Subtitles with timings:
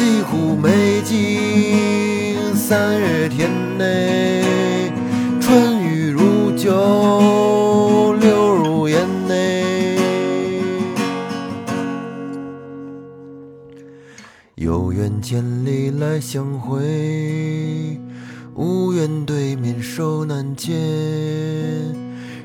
[0.00, 4.82] 西湖美景，三月天内，
[5.38, 9.98] 春雨如酒，流入眼内。
[14.54, 18.00] 有缘千里来相会，
[18.54, 20.74] 无缘对面手难牵。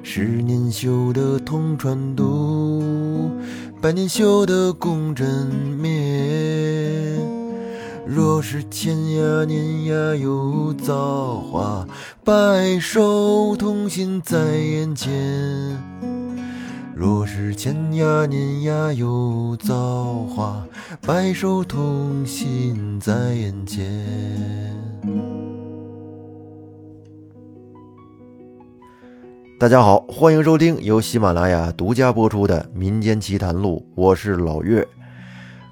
[0.04, 2.84] 十年修得同船渡。
[3.82, 5.26] 百年修得共枕
[5.80, 6.05] 眠。
[8.08, 11.88] 若是千涯年涯有造化，
[12.24, 15.12] 白首同心在眼前。
[16.94, 20.68] 若是千涯年涯有造化，
[21.02, 23.84] 白首同心在眼前。
[29.60, 34.88] 大家好，欢迎收听由喜马拉雅独家播出的《民间奇谈录》，我是老岳。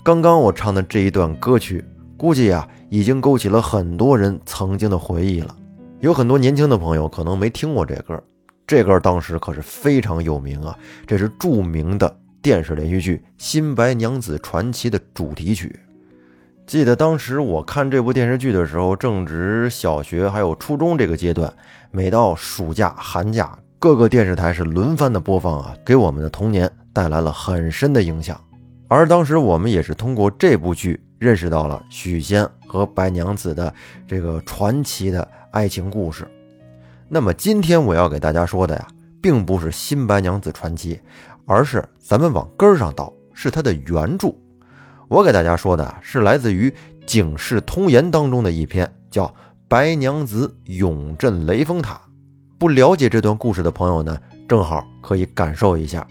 [0.04, 1.86] 刚刚我唱的这一段歌曲，
[2.18, 5.56] 估计呀已经勾起了很多人曾经的回忆了。
[6.00, 8.22] 有很多年轻的朋友可能没听过这歌，
[8.68, 15.80] 这歌当时可是非常有名啊，这是著名的电视连续剧《新白娘子传奇》的主题曲。
[16.66, 21.54] 记得当时我看这部电视剧的时候，正值小学还有初中这个阶段，
[21.92, 23.58] 每到暑假、寒假。
[23.80, 28.40] 各个电视台是轮番的播放啊，给我们的童年带来了很深的影响。
[28.88, 33.74] 而当时我们也是通过这部剧认识到了许仙和白娘子的
[34.06, 36.28] 这个传奇的爱情故事。
[37.08, 38.86] 那么今天我要给大家说的呀，
[39.22, 41.00] 并不是新白娘子传奇，
[41.46, 44.36] 而是咱们往根儿上倒，是它的原著。
[45.08, 46.70] 我给大家说的是来自于
[47.06, 49.26] 《警世通言》当中的一篇，叫
[49.70, 51.94] 《白娘子永镇雷峰塔》。
[52.58, 56.06] 不了解这段故事的朋友呢，正好可以感受一下。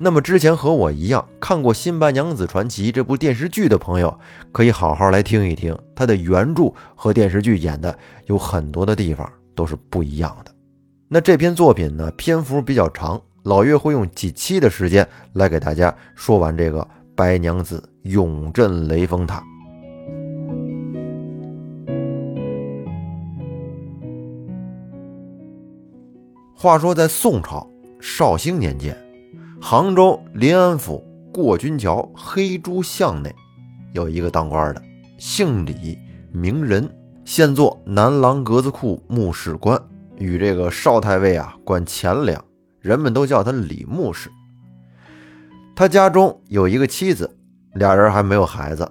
[0.00, 4.16] 那么之前和我一样看过《新白娘子传奇》这部电视剧的朋友，
[4.52, 10.54] 可以好好来听一听它的原著和电视剧演的有很多的地方都是不一样的。
[11.08, 16.86] 那这篇作品呢，篇幅比较长，老岳会用几期的时间来给大家说完这个
[17.16, 19.42] 白娘子永镇雷峰塔。
[26.54, 27.68] 话说，在宋朝
[28.00, 28.96] 绍兴年间，
[29.60, 33.34] 杭州临安府过军桥黑猪巷内，
[33.92, 34.82] 有一个当官的，
[35.18, 35.98] 姓李，
[36.32, 36.88] 名仁，
[37.24, 39.80] 现做南廊格子库牧史官，
[40.16, 42.42] 与这个少太尉啊管钱粮，
[42.80, 44.30] 人们都叫他李牧师。
[45.76, 47.36] 他家中有一个妻子，
[47.74, 48.90] 俩人还没有孩子。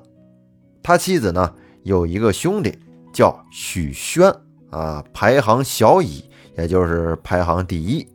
[0.84, 2.78] 他妻子呢有一个兄弟
[3.12, 4.32] 叫许宣
[4.70, 6.24] 啊，排行小乙。
[6.58, 8.08] 也就是排行第一，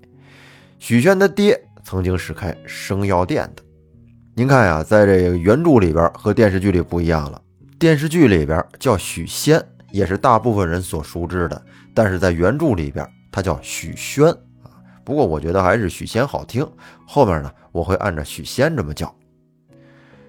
[0.81, 3.63] 许宣的爹曾经是开生药店的。
[4.35, 7.41] 您看呀，在这个原著里边和电视剧里不一样了。
[7.79, 11.63] 电视剧里边叫许仙，也是大部分人所熟知的，
[11.95, 14.27] 但是在原著里边他叫许宣
[14.63, 14.71] 啊。
[15.05, 16.67] 不过我觉得还是许仙好听，
[17.07, 19.15] 后面呢我会按照许仙这么叫。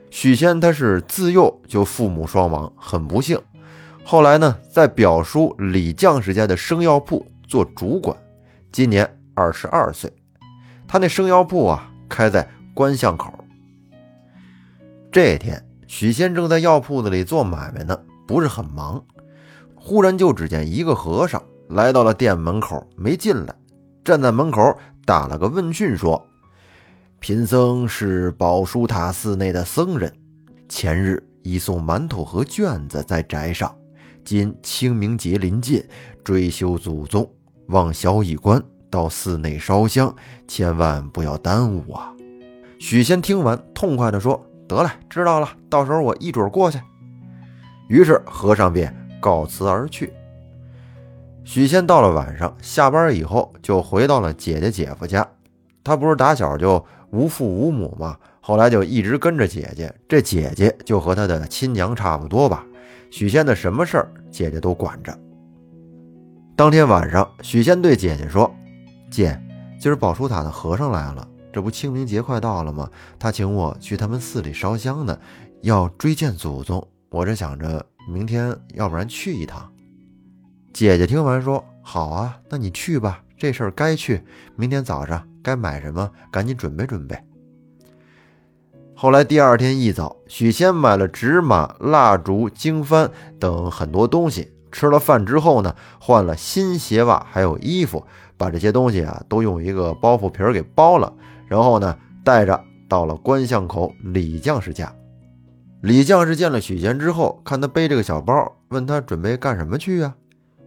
[0.10, 3.40] 许仙他是自幼就父母双亡，很不幸。
[4.04, 7.26] 后来呢，在表叔李将士家的生药铺。
[7.46, 8.18] 做主管，
[8.72, 10.12] 今年二十二岁。
[10.88, 13.34] 他那生药铺啊，开在关巷口。
[15.12, 19.04] 这天，许仙正在药铺子里做买卖呢，不是很忙。
[19.76, 23.54] 忽然就只见一个和尚来到了店门口，没进来，
[24.04, 26.26] 站在门口打了个问讯，说
[27.20, 30.12] ：“贫僧是宝书塔寺内的僧人，
[30.70, 33.76] 前日已送馒头和卷子在宅上，
[34.24, 35.84] 今清明节临近，
[36.24, 37.30] 追修祖宗。”
[37.68, 38.62] 望小乙官
[38.94, 40.16] 到寺内烧香，
[40.48, 42.14] 千万不要耽误啊！
[42.78, 44.40] 许仙听完，痛快地说
[44.70, 46.80] ：“得了，知道了，到时候我一准过去。”
[47.90, 50.14] 于是和尚便告辞而去。
[51.44, 55.28] 许仙到了晚上，下班以后就回到了姐姐姐夫家。
[55.84, 58.16] 他不是打小就无父无母吗？
[58.42, 59.92] 后来就一直跟着姐姐。
[60.08, 62.64] 这姐姐就和他的亲娘差不多吧。
[63.10, 65.18] 许仙的什么事儿，姐姐都管着。
[66.56, 68.54] 当天晚上，许仙对姐姐说
[69.14, 69.40] ：“姐，
[69.80, 72.90] 今儿宝书塔的和尚来了，这不清明节快到了吗？
[73.20, 75.16] 他请我去他们寺里烧香呢，
[75.62, 76.86] 要追见祖宗。
[77.12, 79.72] 我这想着明天要不然去一趟。”
[80.74, 84.24] 姐姐听完说：“好啊，那你去吧，这事儿该去。
[84.56, 87.16] 明天早上该买什么，赶紧准备准备。”
[88.98, 94.52] 后来第二天一早，许仙买了纸马、蜡烛、经幡等很多东西。
[94.72, 98.08] 吃了饭之后呢，换了新鞋袜，还有衣服，
[98.44, 101.14] 把这些东西啊都用一个包袱皮儿给包了，
[101.48, 104.94] 然后呢带着到了关巷口李将士家。
[105.80, 110.14] 李将士见了许仙之后，看他背着个小包，问他准备干什么去啊？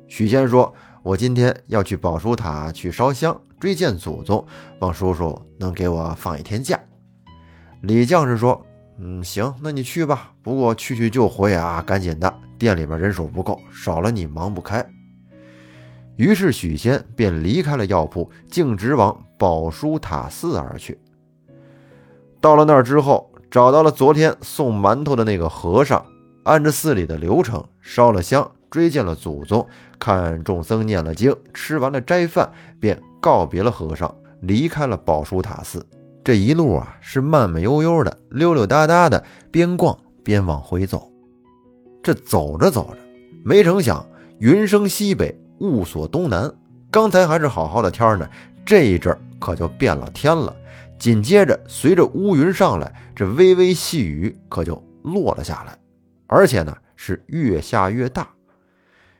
[0.08, 0.72] 许仙说
[1.04, 4.42] ：“我今天要去宝书塔去烧香，追见祖宗，
[4.78, 6.80] 望叔叔能给我放一天假。”
[7.82, 8.64] 李将士说
[8.98, 10.32] ：“嗯，行，那你去吧。
[10.42, 14.82] 不过去去就回啊，赶紧的，店里边人手不够，少了你忙不开。”
[16.16, 20.98] 于是许仙便离开了药铺，径直往宝书塔寺而去。
[22.40, 26.04] 到了那儿之后，找到了昨天送馒头的那个和尚，
[26.44, 29.66] 按着寺里的流程烧了香，追见了祖宗，
[29.98, 35.84] 看众僧念了经，吃完了斋饭，便告别了和尚，离开了宝书塔寺。
[36.24, 41.10] 这一路啊，是慢慢悠悠的，溜溜达达的，边逛边往回走。
[42.02, 42.98] 这走着走着，
[43.44, 44.04] 没成想
[44.38, 46.52] 云生西北，雾锁东南。
[46.90, 48.28] 刚才还是好好的天呢，
[48.64, 50.54] 这一阵可就变了天了。
[50.98, 55.76] 紧接着，随着乌云上来，这微微细雨可就落了下来，
[56.26, 58.26] 而且呢是越下越大。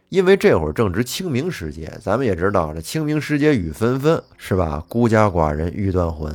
[0.09, 4.83] 因为这会儿正值清明时节，咱们也知道这清明时节雨纷纷，是吧？
[4.88, 6.35] 孤家寡人欲断魂。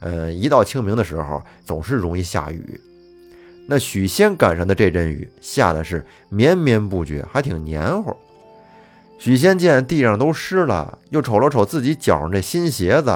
[0.00, 2.80] 呃，一到清明的时候，总是容易下雨。
[3.68, 8.16] 那许仙赶上的这阵雨，下的是绵绵不绝，还挺黏糊。
[9.18, 13.10] 许仙见地上都湿了，又瞅了瞅自己脚上这新鞋子。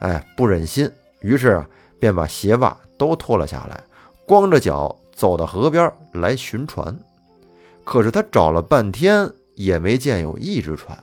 [0.00, 0.90] 哎，不忍心，
[1.20, 1.64] 于是，
[1.98, 3.80] 便把鞋袜都脱了下来，
[4.26, 6.96] 光着脚走到河边来寻船。
[7.84, 10.96] 可是他找了半天也没见有一只船。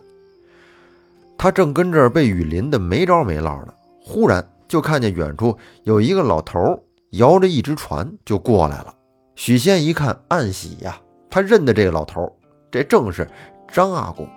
[1.38, 6.82] 他正跟这儿被雨淋得没招没落的，忽然就看见远处有一个老头
[7.12, 8.94] 摇着一只船就过来了。
[9.36, 10.98] 许仙一看，暗喜呀，
[11.30, 12.34] 他认得这个老头，
[12.72, 13.28] 这正是
[13.68, 14.28] 张阿公，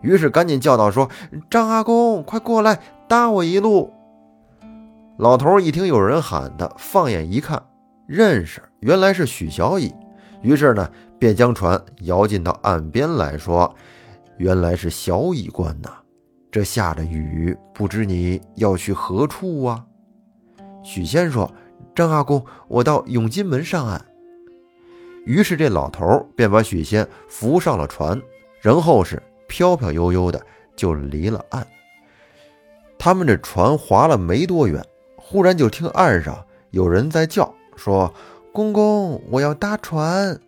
[0.00, 1.08] 于是赶紧叫道：“说
[1.50, 3.92] 张阿公，快过来搭我一路。”
[5.18, 7.62] 老头一听有人喊他，放眼一看，
[8.06, 9.92] 认识，原来是许小乙。
[10.42, 10.88] 于是呢，
[11.18, 13.74] 便将船摇进到岸边来说
[14.38, 15.90] ：“原来是小乙官呐，
[16.52, 19.84] 这下着雨，不知你要去何处啊？”
[20.84, 21.52] 许仙说
[21.92, 24.04] ：“张阿公，我到永金门上岸。”
[25.26, 28.22] 于是这老头便把许仙扶上了船，
[28.60, 30.40] 然后是飘飘悠悠的
[30.76, 31.66] 就离了岸。
[32.98, 34.84] 他们这船划了没多远。
[35.30, 38.10] 忽然就听岸上有人在叫，说
[38.50, 40.40] ：“公公，我要搭船。”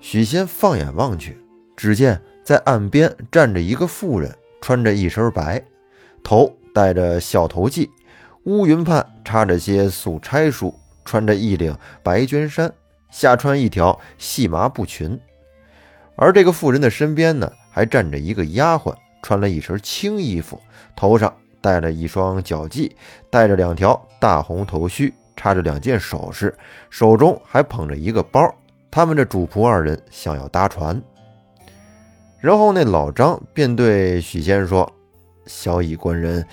[0.00, 1.38] 许仙放眼望去，
[1.76, 5.62] 只见在岸边站着一个妇人，穿着一身白，
[6.22, 7.86] 头戴着小头髻，
[8.44, 10.74] 乌云畔插着些素钗梳，
[11.04, 12.72] 穿着一领白绢衫，
[13.10, 15.20] 下穿一条细麻布裙。
[16.16, 20.60] 而这个妇人的身边呢，还站着一个丫鬟，穿了一身青衣服，
[20.94, 21.34] 头上。
[21.60, 22.92] 戴了一双脚髻，
[23.30, 26.54] 戴着两条大红头须，插着两件首饰，
[26.90, 28.54] 手中还捧着一个包。
[28.90, 31.02] 他们这主仆二人想要搭船，
[32.38, 34.86] 然后那老张便对许仙说
[35.48, 36.46] ：“小乙官人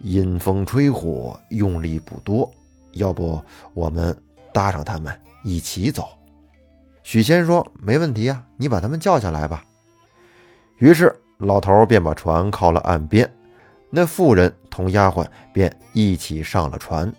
[0.00, 2.52] 阴风吹火，用力不多，
[2.94, 3.40] 要不
[3.72, 4.20] 我们
[4.52, 6.08] 搭上他们一起走？”
[7.06, 9.64] 许仙说：“没问题啊，你把他们叫下来吧。”
[10.78, 13.32] 于是老头便把船靠了岸边。
[13.90, 17.14] 那妇人同丫鬟便一起上了船。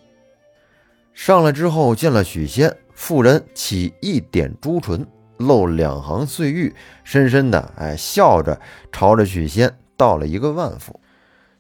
[1.14, 6.76] 上来之后见了许仙，妇人起一点朱唇，露两行碎玉，
[7.06, 8.60] 深深的哎笑着
[8.92, 11.00] 朝着许仙道了一个万福。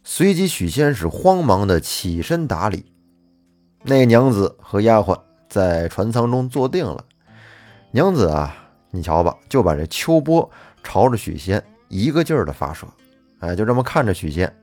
[0.04, 2.92] 随即许仙是慌忙的起身打礼。
[3.84, 5.18] 那娘子和丫鬟
[5.48, 7.06] 在船舱中坐定了。
[7.92, 8.56] 娘子啊，
[8.92, 10.50] 你瞧吧，就把这秋波
[10.84, 12.86] 朝着许仙一个劲儿的发射，
[13.40, 14.54] 哎，就这么看着许仙。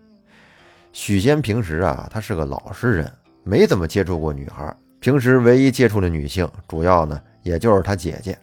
[0.93, 3.12] 许仙平时啊，他是个老实人，
[3.43, 4.76] 没怎么接触过女孩。
[5.00, 8.38] 平时唯一接触的女性，主要呢，也就是他姐姐。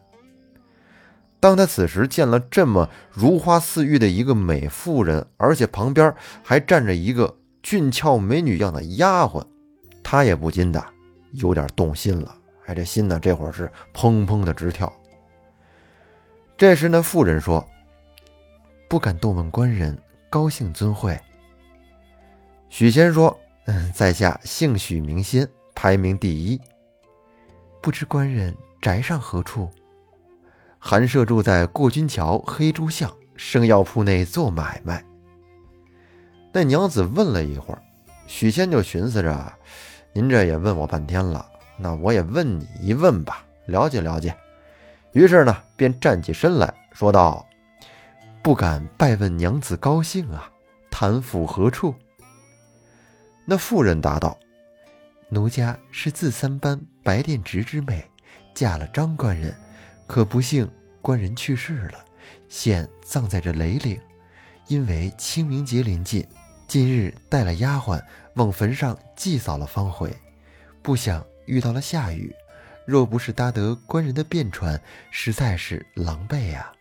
[1.39, 9.43] 当他此时见了这么如花似玉的一个美妇人，而且旁边还站着一个俊俏美女样的丫鬟，
[10.03, 10.83] 他也不禁的
[11.31, 12.35] 有点动心了。
[12.71, 14.91] 哎，这心呢，这会儿是砰砰的直跳。
[16.57, 17.67] 这时，那妇人说
[18.87, 19.97] ：“不敢动问官人，
[20.29, 21.19] 高兴尊会。”
[22.69, 23.37] 许仙说
[23.67, 26.61] ：“嗯，在下姓许名仙，排名第一。
[27.81, 29.69] 不知官人宅上何处？
[30.79, 35.03] 韩舍住在过军桥黑猪巷生药铺内做买卖。”
[36.53, 37.81] 那娘子问了一会儿，
[38.27, 39.53] 许仙就寻思着
[40.13, 41.45] ：“您这也问我半天了，
[41.81, 44.35] 那我也问你一问吧，了解了解。”
[45.13, 47.45] 于是呢，便站起身来说道
[48.41, 50.50] ：“不敢拜问娘子高兴啊，
[50.89, 51.93] 谭府何处？”
[53.43, 54.38] 那妇人答道
[55.27, 58.07] ：“奴家是自三班白殿直之妹，
[58.53, 59.53] 嫁了张官人，
[60.07, 60.69] 可不幸
[61.01, 62.05] 官人去世了，
[62.47, 64.00] 现葬在这雷岭。
[64.67, 66.25] 因为清明节临近，
[66.67, 68.01] 今日带了丫鬟
[68.35, 70.15] 往坟上祭扫了方回，
[70.81, 72.33] 不想遇到了下雨，
[72.86, 74.79] 若不是搭得官人的便船，
[75.10, 76.71] 实在是狼狈呀。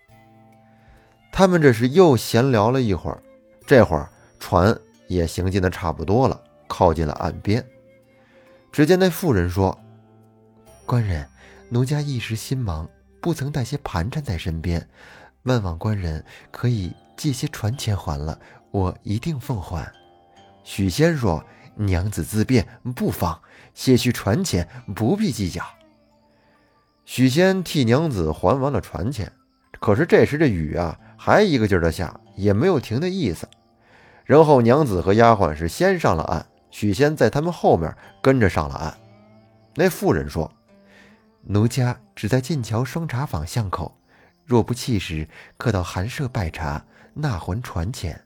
[1.33, 3.23] 他们这是又闲聊了一会儿，
[3.67, 4.76] 这会儿船
[5.07, 7.64] 也行进的差不多了，靠近了岸边。
[8.73, 9.79] 只见那妇人说
[10.87, 11.29] ：“官人，
[11.69, 12.88] 奴家一时心忙，
[13.21, 14.87] 不曾带些盘缠在身边，
[15.45, 18.38] 万望官人可以借些船钱还了，
[18.71, 19.90] 我一定奉还。”
[20.62, 21.45] 许仙说
[21.77, 23.41] ：“娘子自便，不妨。
[23.75, 25.65] 些许船钱不必计较。”
[27.05, 29.33] 许仙替娘子还完了船钱，
[29.81, 30.99] 可是这时这雨啊。
[31.23, 33.47] 还一个劲儿的下，也没有停的意思。
[34.25, 38.97] 然后娘子和丫鬟是先上了岸，许仙在他们后面跟着上了岸。
[39.75, 40.50] 那妇人说
[41.45, 43.95] ：“奴家只在剑桥双茶坊巷口，
[44.47, 48.25] 若不弃时，可到寒舍拜茶，纳还船钱。”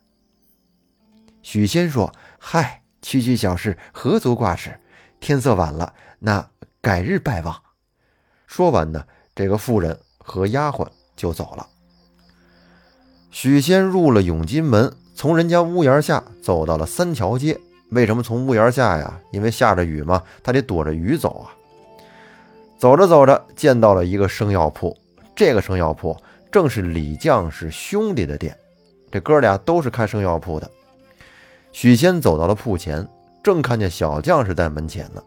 [1.42, 4.80] 许仙说：“嗨，区区小事，何足挂齿。
[5.20, 6.48] 天色晚了，那
[6.80, 7.54] 改日拜望。”
[8.48, 11.68] 说完呢，这个妇人和丫鬟就走了。
[13.30, 17.60] 许仙入了永金门，从人家屋檐下走到了三条街。
[17.90, 19.20] 为什么从屋檐下呀？
[19.32, 21.52] 因为下着雨嘛，他得躲着雨走啊。
[22.78, 24.96] 走着走着，见到了一个生药铺。
[25.36, 26.16] 这个生药铺
[26.50, 28.56] 正是李将士兄弟的店。
[29.10, 30.70] 这哥俩都是开生药铺的。
[31.74, 33.06] 许仙走到了铺前，
[33.42, 35.20] 正看见小将士在门前呢。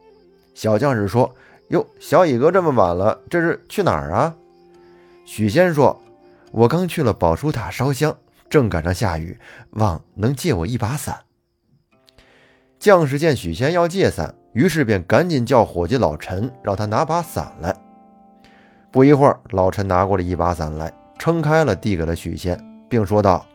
[0.53, 1.29] 小将士说
[1.71, 4.33] ：“哟，小乙哥这么晚了，这是去哪儿啊？”
[5.27, 6.01] 许仙说。
[6.53, 8.17] 我刚去了宝书塔烧香，
[8.49, 9.37] 正赶上下雨，
[9.71, 11.19] 望能借我一把伞。
[12.79, 17.75] 将士见许仙要借伞，于是便赶紧叫伙计老陈，让他拿把伞来。
[18.89, 22.57] 不一会儿，老陈拿过了一把伞来，撑开了，递给了许仙，
[22.89, 23.45] 并说道：“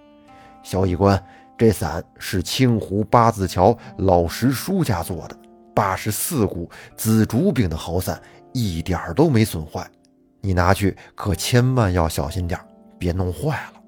[0.62, 1.20] 小乙官，
[1.62, 5.38] 这伞是清湖八字桥老石叔家做的，
[5.72, 8.20] 八十四股紫竹柄的好伞，
[8.52, 9.88] 一点都没损坏。
[10.40, 12.58] 你拿去可千万要小心点
[12.98, 13.80] 别弄坏了。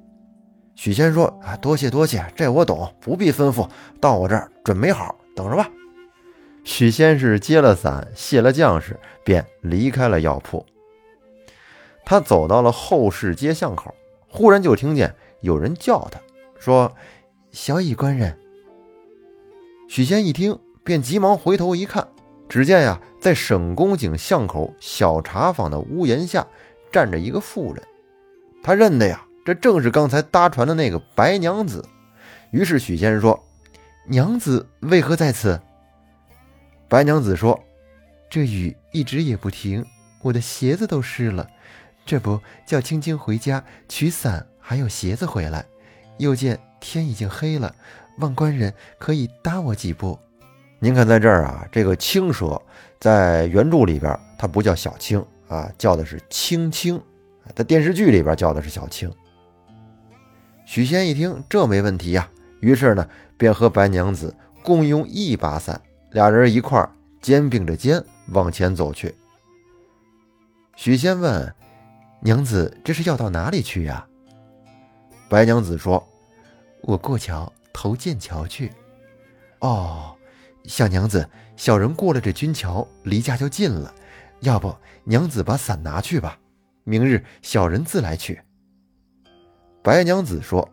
[0.76, 3.68] 许仙说：“啊，多谢多谢，这我懂，不必吩咐。
[4.00, 5.68] 到我这儿准没好，等着吧。”
[6.62, 10.64] 许仙是接了伞，谢了将士，便离开了药铺。
[12.04, 13.92] 他走到了后市街巷口，
[14.28, 16.20] 忽然就听见有人叫他，
[16.60, 16.94] 说
[17.54, 18.36] ：“小乙官人。”
[19.88, 22.06] 许仙一听，便急忙回头一看，
[22.48, 26.44] 只见呀，在省公井巷口小茶坊的屋檐下，
[26.90, 27.82] 站着一个妇人。
[28.62, 31.84] 他认得呀，这正是刚才搭船的那个白娘子。
[32.50, 33.40] 于是许仙说
[34.08, 35.60] ：“娘子为何在此？”
[36.88, 37.62] 白娘子说
[38.28, 39.84] ：“这雨一直也不停，
[40.22, 41.48] 我的鞋子都湿了，
[42.04, 45.64] 这不叫青青回家取伞，还有鞋子回来。
[46.18, 47.74] 又见天已经黑了，
[48.18, 50.18] 望官人可以搭我几步。”
[50.78, 52.60] 您看，在这儿啊，这个青蛇
[53.00, 57.00] 在原著里边，它不叫小青啊，叫的是青青。
[57.54, 59.10] 在电视剧里边叫的是小青。
[60.66, 62.28] 许仙一听这没问题呀，
[62.60, 66.86] 于是呢便和白娘子共用一把伞，俩人一块
[67.22, 69.14] 肩并着肩往前走去。
[70.76, 71.54] 许仙问
[72.20, 74.06] ：“娘子，这是要到哪里去呀？”
[75.30, 76.06] 白娘子说
[76.86, 78.70] ：“我过桥投剑桥去。”
[79.60, 80.14] 哦，
[80.64, 83.94] 小娘子，小人过了这军桥，离家就近了。
[84.40, 84.74] 要不
[85.04, 86.38] 娘子把伞拿去吧。
[86.84, 88.38] 明日小人自来取。
[89.82, 90.68] 白娘子说：“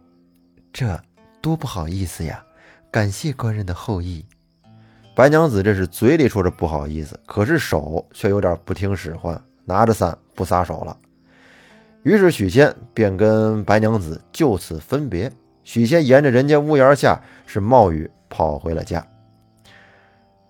[0.74, 1.02] 这
[1.42, 2.44] 多不好意思呀，
[2.92, 4.26] 感谢官人的厚意。”
[5.16, 10.98] 白娘子这是嘴里说着不好意思，可是手却有点不听使唤，拿着伞不撒手了。
[12.04, 15.32] 于是许仙便跟白娘子就此分别。
[15.64, 19.06] 许仙沿着人家屋檐下是冒雨跑回了家。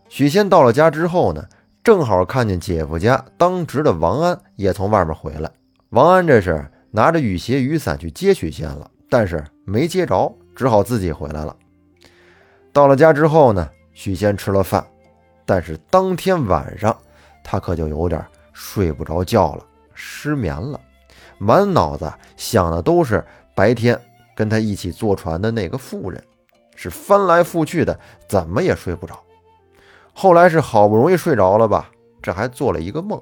[0.10, 1.46] 许仙到了家之后呢？
[1.84, 5.50] 正好看见姐夫家当值的王安也从外面回来。
[5.90, 11.56] 王安这是拿着雨鞋、雨伞去接许仙了，但是没接着，只好自己回来了。
[12.72, 14.86] 到了家之后呢，许仙吃了饭，
[15.44, 16.96] 但是当天晚上
[17.44, 19.66] 他可就有点睡不着觉了，
[19.96, 20.80] 失眠了，
[21.40, 23.26] 满脑子想的都是
[23.56, 24.00] 白天
[24.42, 26.24] 跟他一起坐船的那个妇人，
[26.76, 29.22] 是翻来覆去的，怎么也睡不着。
[30.14, 31.92] 后来是好不容易睡着了吧，
[32.24, 33.22] 这还做了一个梦，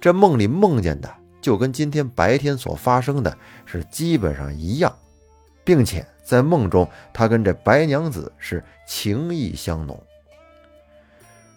[0.00, 3.36] 这梦里梦见的就跟今天白天所发生的
[3.66, 4.90] 是基本上一样，
[5.62, 10.02] 并且在梦中他跟这白娘子是情意相浓。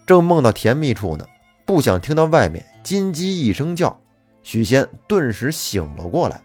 [0.04, 1.24] 正梦到甜蜜处呢，
[1.64, 3.98] 不想听到外面金鸡一声叫，
[4.42, 6.38] 许仙顿时醒了过来，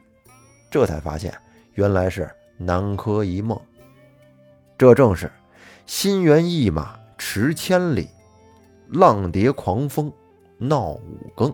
[0.71, 1.37] 这才发现
[1.73, 3.59] 原来是南柯一梦。
[4.77, 5.31] 这正是
[5.85, 8.09] 心猿意马驰千里，
[8.89, 10.11] 浪蝶狂风
[10.57, 11.53] 闹五更。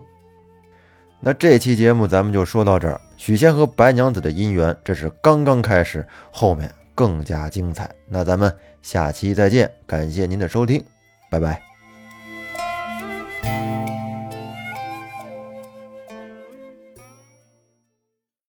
[1.20, 3.00] 那这期节目咱们就说到这儿。
[3.16, 7.88] 许仙和白娘子的姻缘，这是刚刚开始，后面更加精彩。
[8.08, 10.84] 那咱们下期再见，感谢您的收听，
[11.30, 11.71] 拜拜。